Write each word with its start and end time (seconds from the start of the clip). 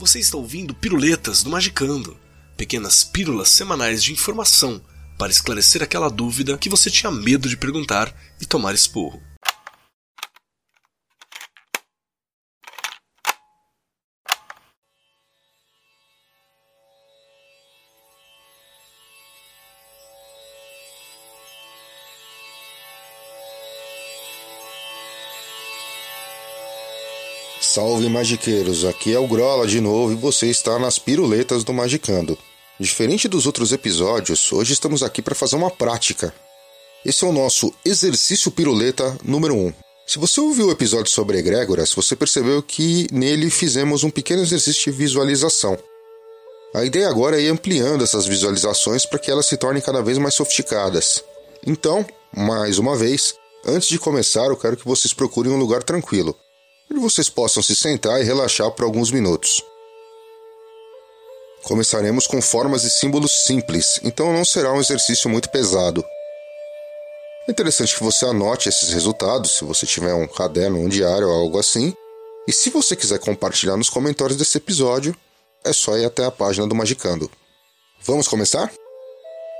Você 0.00 0.18
está 0.18 0.38
ouvindo 0.38 0.72
Piruletas 0.72 1.42
do 1.42 1.50
Magicando, 1.50 2.16
pequenas 2.56 3.04
pílulas 3.04 3.50
semanais 3.50 4.02
de 4.02 4.14
informação 4.14 4.80
para 5.18 5.30
esclarecer 5.30 5.82
aquela 5.82 6.08
dúvida 6.08 6.56
que 6.56 6.70
você 6.70 6.90
tinha 6.90 7.12
medo 7.12 7.46
de 7.46 7.54
perguntar 7.54 8.10
e 8.40 8.46
tomar 8.46 8.74
esporro. 8.74 9.20
Salve 27.72 28.08
magiqueiros, 28.08 28.84
aqui 28.84 29.14
é 29.14 29.18
o 29.20 29.28
Grola 29.28 29.64
de 29.64 29.80
novo 29.80 30.12
e 30.12 30.16
você 30.16 30.48
está 30.48 30.76
nas 30.76 30.98
piruletas 30.98 31.62
do 31.62 31.72
Magicando. 31.72 32.36
Diferente 32.80 33.28
dos 33.28 33.46
outros 33.46 33.70
episódios, 33.70 34.52
hoje 34.52 34.72
estamos 34.72 35.04
aqui 35.04 35.22
para 35.22 35.36
fazer 35.36 35.54
uma 35.54 35.70
prática. 35.70 36.34
Esse 37.06 37.24
é 37.24 37.28
o 37.28 37.32
nosso 37.32 37.72
exercício 37.84 38.50
piruleta 38.50 39.16
número 39.22 39.54
1. 39.54 39.72
Se 40.04 40.18
você 40.18 40.40
ouviu 40.40 40.66
o 40.66 40.72
episódio 40.72 41.12
sobre 41.12 41.38
egrégoras, 41.38 41.94
você 41.94 42.16
percebeu 42.16 42.60
que 42.60 43.06
nele 43.12 43.48
fizemos 43.48 44.02
um 44.02 44.10
pequeno 44.10 44.42
exercício 44.42 44.90
de 44.90 44.98
visualização. 44.98 45.78
A 46.74 46.84
ideia 46.84 47.08
agora 47.08 47.40
é 47.40 47.44
ir 47.44 47.50
ampliando 47.50 48.02
essas 48.02 48.26
visualizações 48.26 49.06
para 49.06 49.20
que 49.20 49.30
elas 49.30 49.46
se 49.46 49.56
tornem 49.56 49.80
cada 49.80 50.02
vez 50.02 50.18
mais 50.18 50.34
sofisticadas. 50.34 51.22
Então, 51.64 52.04
mais 52.36 52.80
uma 52.80 52.96
vez, 52.96 53.36
antes 53.64 53.88
de 53.88 53.96
começar, 53.96 54.46
eu 54.46 54.56
quero 54.56 54.76
que 54.76 54.88
vocês 54.88 55.14
procurem 55.14 55.52
um 55.52 55.56
lugar 55.56 55.84
tranquilo 55.84 56.36
onde 56.90 57.00
vocês 57.00 57.28
possam 57.28 57.62
se 57.62 57.76
sentar 57.76 58.20
e 58.20 58.24
relaxar 58.24 58.70
por 58.72 58.84
alguns 58.84 59.10
minutos. 59.10 59.62
Começaremos 61.62 62.26
com 62.26 62.40
formas 62.40 62.84
e 62.84 62.90
símbolos 62.90 63.44
simples, 63.44 64.00
então 64.02 64.32
não 64.32 64.44
será 64.44 64.72
um 64.72 64.80
exercício 64.80 65.28
muito 65.30 65.50
pesado. 65.50 66.04
É 67.46 67.50
interessante 67.50 67.94
que 67.94 68.02
você 68.02 68.24
anote 68.26 68.68
esses 68.68 68.92
resultados, 68.92 69.56
se 69.56 69.64
você 69.64 69.86
tiver 69.86 70.14
um 70.14 70.26
caderno, 70.26 70.78
um 70.78 70.88
diário 70.88 71.28
ou 71.28 71.34
algo 71.34 71.58
assim. 71.58 71.94
E 72.46 72.52
se 72.52 72.70
você 72.70 72.96
quiser 72.96 73.18
compartilhar 73.18 73.76
nos 73.76 73.90
comentários 73.90 74.36
desse 74.36 74.56
episódio, 74.58 75.14
é 75.64 75.72
só 75.72 75.96
ir 75.96 76.04
até 76.04 76.24
a 76.24 76.30
página 76.30 76.66
do 76.66 76.74
Magicando. 76.74 77.30
Vamos 78.02 78.26
começar? 78.26 78.72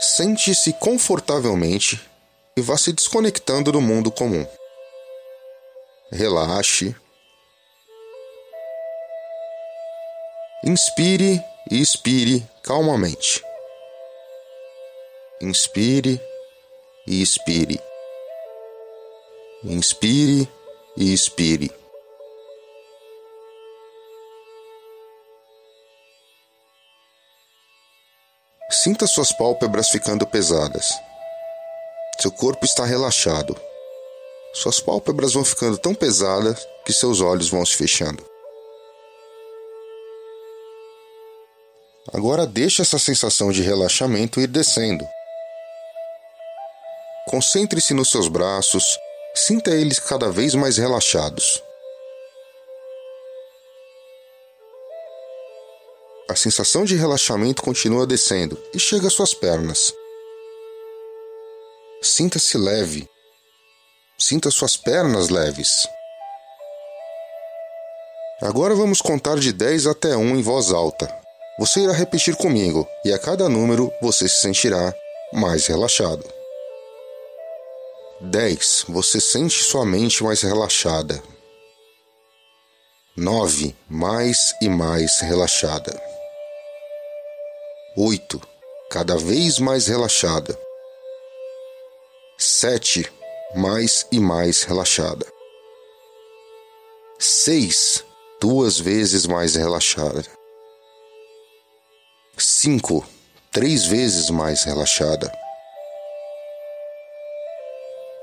Sente-se 0.00 0.72
confortavelmente 0.74 2.00
e 2.56 2.60
vá 2.60 2.76
se 2.78 2.92
desconectando 2.92 3.70
do 3.70 3.80
mundo 3.80 4.10
comum. 4.10 4.46
Relaxe 6.10 6.96
Inspire 10.64 11.44
e 11.68 11.80
expire 11.80 12.48
calmamente. 12.62 13.42
Inspire 15.40 16.20
e 17.04 17.20
expire. 17.20 17.80
Inspire 19.64 20.48
e 20.96 21.12
expire. 21.12 21.68
Sinta 28.70 29.08
suas 29.08 29.32
pálpebras 29.32 29.88
ficando 29.88 30.24
pesadas. 30.28 30.90
Seu 32.20 32.30
corpo 32.30 32.64
está 32.64 32.84
relaxado. 32.84 33.60
Suas 34.54 34.78
pálpebras 34.78 35.32
vão 35.32 35.44
ficando 35.44 35.76
tão 35.76 35.92
pesadas 35.92 36.64
que 36.86 36.92
seus 36.92 37.20
olhos 37.20 37.48
vão 37.48 37.66
se 37.66 37.76
fechando. 37.76 38.31
Agora 42.10 42.46
deixe 42.46 42.82
essa 42.82 42.98
sensação 42.98 43.52
de 43.52 43.62
relaxamento 43.62 44.40
ir 44.40 44.48
descendo. 44.48 45.06
Concentre-se 47.28 47.94
nos 47.94 48.10
seus 48.10 48.26
braços, 48.26 48.98
sinta 49.34 49.70
eles 49.70 50.00
cada 50.00 50.30
vez 50.30 50.54
mais 50.54 50.76
relaxados. 50.78 51.62
A 56.28 56.34
sensação 56.34 56.84
de 56.84 56.96
relaxamento 56.96 57.62
continua 57.62 58.06
descendo 58.06 58.60
e 58.74 58.80
chega 58.80 59.06
às 59.06 59.12
suas 59.12 59.34
pernas. 59.34 59.94
Sinta-se 62.02 62.58
leve. 62.58 63.08
Sinta 64.18 64.50
suas 64.50 64.76
pernas 64.76 65.28
leves. 65.28 65.86
Agora 68.40 68.74
vamos 68.74 69.00
contar 69.00 69.38
de 69.38 69.52
10 69.52 69.86
até 69.86 70.16
1 70.16 70.36
em 70.36 70.42
voz 70.42 70.72
alta. 70.72 71.21
Você 71.62 71.78
irá 71.78 71.92
repetir 71.92 72.34
comigo 72.34 72.88
e 73.04 73.12
a 73.12 73.18
cada 73.20 73.48
número 73.48 73.92
você 74.02 74.28
se 74.28 74.40
sentirá 74.40 74.92
mais 75.32 75.68
relaxado. 75.68 76.28
10. 78.20 78.86
Você 78.88 79.20
sente 79.20 79.62
sua 79.62 79.86
mente 79.86 80.24
mais 80.24 80.42
relaxada. 80.42 81.22
9. 83.16 83.76
Mais 83.88 84.52
e 84.60 84.68
mais 84.68 85.20
relaxada. 85.20 86.02
8. 87.96 88.42
Cada 88.90 89.16
vez 89.16 89.60
mais 89.60 89.86
relaxada. 89.86 90.58
7. 92.38 93.08
Mais 93.54 94.04
e 94.10 94.18
mais 94.18 94.64
relaxada. 94.64 95.24
6. 97.20 98.04
Duas 98.40 98.80
vezes 98.80 99.28
mais 99.28 99.54
relaxada. 99.54 100.41
5. 102.64 103.04
Três 103.50 103.86
vezes 103.86 104.30
mais 104.30 104.62
relaxada. 104.62 105.32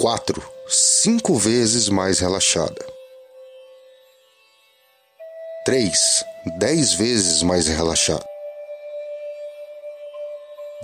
4. 0.00 0.42
Cinco 0.68 1.36
vezes 1.36 1.88
mais 1.88 2.18
relaxada. 2.18 2.84
3. 5.64 6.24
Dez 6.58 6.94
vezes 6.94 7.44
mais 7.44 7.68
relaxada. 7.68 8.26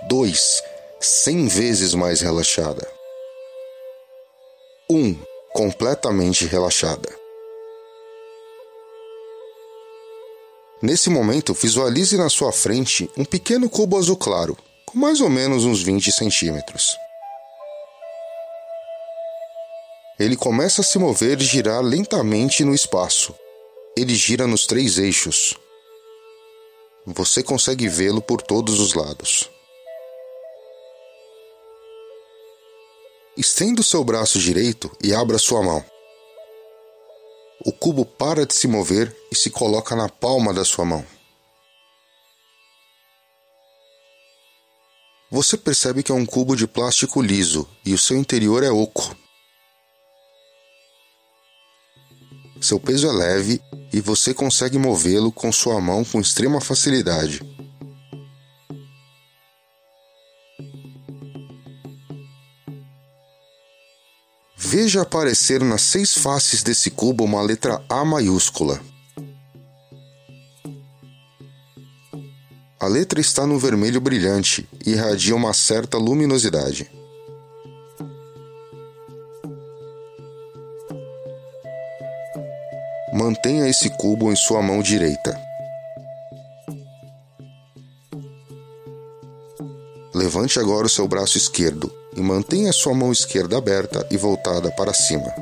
2. 0.07 0.63
Cem 1.01 1.49
vezes 1.49 1.93
mais 1.93 2.21
relaxada. 2.21 2.89
1. 4.89 4.97
Um, 4.97 5.19
completamente 5.53 6.47
relaxada. 6.47 7.20
Nesse 10.83 11.11
momento, 11.11 11.53
visualize 11.53 12.17
na 12.17 12.31
sua 12.31 12.53
frente 12.53 13.11
um 13.17 13.25
pequeno 13.25 13.69
cubo 13.69 13.99
azul 13.99 14.17
claro, 14.17 14.57
com 14.87 14.99
mais 14.99 15.21
ou 15.21 15.29
menos 15.29 15.65
uns 15.65 15.83
20 15.83 16.11
centímetros. 16.11 16.97
Ele 20.19 20.37
começa 20.37 20.81
a 20.81 20.85
se 20.85 20.99
mover 20.99 21.41
e 21.41 21.45
girar 21.45 21.83
lentamente 21.83 22.65
no 22.65 22.75
espaço. 22.75 23.35
Ele 23.97 24.15
gira 24.15 24.47
nos 24.47 24.67
três 24.67 24.99
eixos. 24.99 25.55
Você 27.07 27.43
consegue 27.43 27.89
vê-lo 27.89 28.23
por 28.23 28.41
todos 28.41 28.81
os 28.81 28.95
lados. 28.95 29.51
Estenda 33.37 33.81
o 33.81 33.85
seu 33.85 34.03
braço 34.03 34.39
direito 34.39 34.91
e 35.03 35.15
abra 35.15 35.39
sua 35.39 35.63
mão. 35.63 35.85
O 37.63 37.73
cubo 37.73 38.07
para 38.07 38.47
de 38.47 38.55
se 38.55 38.67
mover 38.67 39.15
e 39.31 39.37
se 39.37 39.51
coloca 39.51 39.95
na 39.95 40.09
palma 40.09 40.53
da 40.55 40.65
sua 40.65 40.85
mão. 40.85 41.05
Você 45.31 45.59
percebe 45.59 46.03
que 46.03 46.11
é 46.11 46.15
um 46.15 46.25
cubo 46.25 46.57
de 46.57 46.67
plástico 46.67 47.21
liso 47.21 47.69
e 47.85 47.93
o 47.93 47.99
seu 47.99 48.17
interior 48.17 48.65
é 48.65 48.71
oco. 48.71 49.15
Seu 52.61 52.81
peso 52.81 53.07
é 53.07 53.13
leve 53.13 53.61
e 53.93 54.01
você 54.01 54.33
consegue 54.33 54.79
movê-lo 54.79 55.31
com 55.31 55.53
sua 55.53 55.81
mão 55.81 56.03
com 56.03 56.19
extrema 56.19 56.61
facilidade. 56.61 57.41
Veja 64.73 65.03
aparecer 65.03 65.65
nas 65.65 65.83
seis 65.83 66.15
faces 66.15 66.63
desse 66.63 66.93
cubo 66.93 67.25
uma 67.25 67.43
letra 67.43 67.83
A 67.89 68.05
maiúscula. 68.05 68.81
A 72.79 72.87
letra 72.87 73.21
está 73.21 73.45
no 73.45 73.59
vermelho 73.59 74.01
brilhante 74.01 74.69
e 74.87 74.91
irradia 74.93 75.35
uma 75.35 75.53
certa 75.53 75.99
luminosidade. 75.99 76.89
Mantenha 83.13 83.69
esse 83.69 83.91
cubo 83.91 84.31
em 84.31 84.37
sua 84.37 84.63
mão 84.63 84.81
direita. 84.81 85.37
Levante 90.15 90.61
agora 90.61 90.87
o 90.87 90.89
seu 90.89 91.09
braço 91.09 91.37
esquerdo 91.37 92.00
e 92.17 92.21
mantenha 92.21 92.73
sua 92.73 92.95
mão 92.95 93.13
esquerda 93.13 93.59
aberta 93.59 94.07
e 94.11 94.17
voltada 94.17 94.71
para 94.71 94.93
cima. 94.93 95.33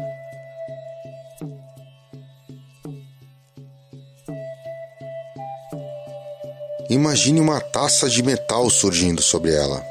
Imagine 6.90 7.38
uma 7.38 7.60
taça 7.60 8.08
de 8.08 8.22
metal 8.22 8.70
surgindo 8.70 9.20
sobre 9.20 9.54
ela. 9.54 9.84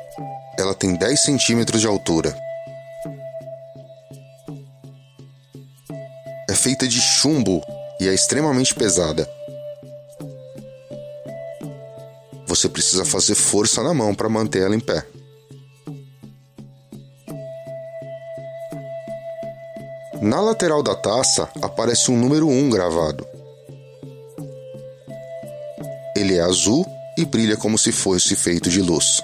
Ela 0.58 0.74
tem 0.74 0.96
10 0.96 1.20
centímetros 1.20 1.82
de 1.82 1.86
altura. 1.86 2.36
É 6.50 6.56
feita 6.56 6.88
de 6.88 7.00
chumbo 7.00 7.62
e 8.02 8.08
é 8.08 8.14
extremamente 8.14 8.74
pesada. 8.74 9.30
Você 12.48 12.68
precisa 12.68 13.06
fazer 13.06 13.36
força 13.36 13.84
na 13.84 13.94
mão 13.94 14.16
para 14.16 14.28
manter 14.28 14.64
ela 14.64 14.76
em 14.76 14.80
pé. 14.80 15.06
Na 20.22 20.42
lateral 20.42 20.82
da 20.82 20.96
taça 20.96 21.48
aparece 21.62 22.10
um 22.10 22.18
número 22.18 22.48
1 22.48 22.70
gravado. 22.70 23.26
Ele 26.16 26.36
é 26.36 26.42
azul 26.42 26.86
e 27.18 27.24
brilha 27.24 27.56
como 27.56 27.78
se 27.78 27.92
fosse 27.92 28.36
feito 28.36 28.70
de 28.70 28.82
luz. 28.82 29.22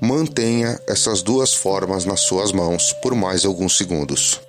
Mantenha 0.00 0.80
essas 0.88 1.22
duas 1.22 1.54
formas 1.54 2.04
nas 2.04 2.20
suas 2.20 2.50
mãos 2.50 2.92
por 2.94 3.14
mais 3.14 3.44
alguns 3.44 3.76
segundos. 3.76 4.40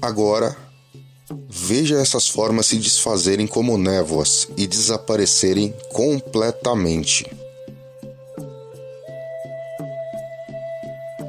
Agora, 0.00 0.56
veja 1.48 1.98
essas 1.98 2.28
formas 2.28 2.66
se 2.66 2.76
desfazerem 2.76 3.46
como 3.46 3.76
névoas 3.76 4.48
e 4.56 4.66
desaparecerem 4.66 5.74
completamente. 5.92 7.26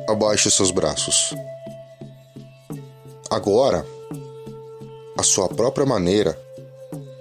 Abaixe 0.08 0.52
seus 0.52 0.72
braços. 0.72 1.34
Agora, 3.30 3.86
a 5.18 5.24
sua 5.24 5.50
própria 5.50 5.86
maneira, 5.86 6.40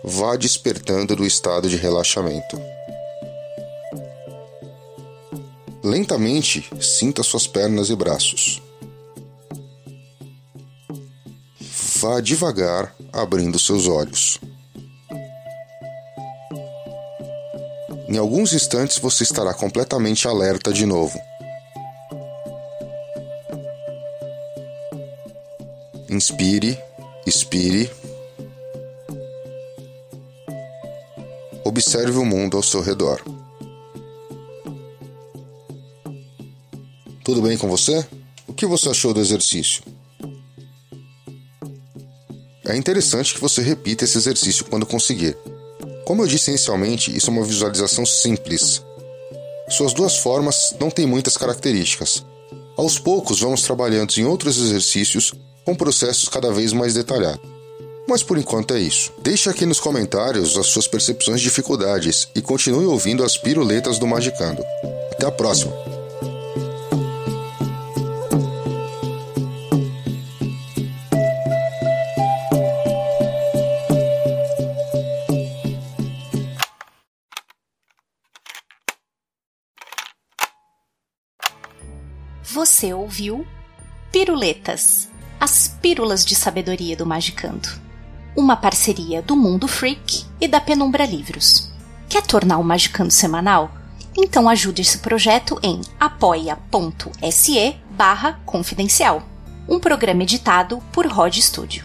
vá 0.04 0.36
despertando 0.36 1.16
do 1.16 1.26
estado 1.26 1.68
de 1.68 1.76
relaxamento. 1.76 2.60
Lentamente, 5.82 6.68
sinta 6.80 7.22
suas 7.22 7.46
pernas 7.46 7.88
e 7.88 7.96
braços. 7.96 8.60
Vá 12.00 12.20
devagar 12.20 12.94
abrindo 13.12 13.58
seus 13.58 13.88
olhos. 13.88 14.38
Em 18.08 18.16
alguns 18.16 18.52
instantes 18.52 18.98
você 18.98 19.24
estará 19.24 19.52
completamente 19.52 20.28
alerta 20.28 20.72
de 20.72 20.86
novo. 20.86 21.18
Inspire, 26.08 26.78
expire. 27.26 27.90
Observe 31.64 32.16
o 32.16 32.24
mundo 32.24 32.56
ao 32.56 32.62
seu 32.62 32.80
redor. 32.80 33.20
Tudo 37.24 37.42
bem 37.42 37.58
com 37.58 37.68
você? 37.68 38.06
O 38.46 38.54
que 38.54 38.66
você 38.66 38.88
achou 38.88 39.12
do 39.12 39.20
exercício? 39.20 39.97
É 42.68 42.76
interessante 42.76 43.34
que 43.34 43.40
você 43.40 43.62
repita 43.62 44.04
esse 44.04 44.18
exercício 44.18 44.64
quando 44.66 44.84
conseguir. 44.84 45.36
Como 46.04 46.22
eu 46.22 46.26
disse 46.26 46.50
inicialmente, 46.50 47.14
isso 47.16 47.30
é 47.30 47.32
uma 47.32 47.44
visualização 47.44 48.04
simples. 48.04 48.82
Suas 49.70 49.94
duas 49.94 50.18
formas 50.18 50.74
não 50.78 50.90
têm 50.90 51.06
muitas 51.06 51.36
características. 51.36 52.24
Aos 52.76 52.98
poucos, 52.98 53.40
vamos 53.40 53.62
trabalhando 53.62 54.14
em 54.16 54.24
outros 54.24 54.58
exercícios 54.58 55.32
com 55.64 55.74
processos 55.74 56.28
cada 56.28 56.52
vez 56.52 56.72
mais 56.72 56.94
detalhados. 56.94 57.40
Mas 58.06 58.22
por 58.22 58.38
enquanto 58.38 58.74
é 58.74 58.80
isso. 58.80 59.12
Deixe 59.22 59.50
aqui 59.50 59.66
nos 59.66 59.80
comentários 59.80 60.56
as 60.56 60.66
suas 60.66 60.86
percepções 60.86 61.40
de 61.40 61.48
dificuldades 61.48 62.28
e 62.34 62.40
continue 62.40 62.86
ouvindo 62.86 63.24
as 63.24 63.36
piruletas 63.36 63.98
do 63.98 64.06
Magicando. 64.06 64.62
Até 65.12 65.26
a 65.26 65.30
próxima! 65.30 65.87
Você 82.78 82.94
ouviu 82.94 83.44
Piruletas, 84.12 85.08
as 85.40 85.66
pílulas 85.66 86.24
de 86.24 86.36
sabedoria 86.36 86.96
do 86.96 87.04
Magicando. 87.04 87.68
Uma 88.36 88.54
parceria 88.54 89.20
do 89.20 89.34
Mundo 89.34 89.66
Freak 89.66 90.24
e 90.40 90.46
da 90.46 90.60
Penumbra 90.60 91.04
Livros. 91.04 91.72
Quer 92.08 92.22
tornar 92.22 92.56
o 92.58 92.62
Magicando 92.62 93.10
semanal? 93.10 93.72
Então 94.16 94.48
ajude 94.48 94.82
esse 94.82 94.98
projeto 94.98 95.58
em 95.60 95.80
apoia.se 95.98 97.74
barra 97.90 98.40
confidencial. 98.46 99.24
Um 99.68 99.80
programa 99.80 100.22
editado 100.22 100.80
por 100.92 101.04
Rod 101.04 101.36
Studio. 101.36 101.84